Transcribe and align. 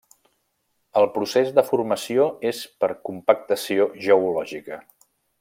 El 1.01 1.05
procés 1.17 1.51
de 1.59 1.63
formació 1.67 2.25
és 2.53 2.63
per 2.85 2.91
compactació 3.11 3.87
geològica. 4.09 4.83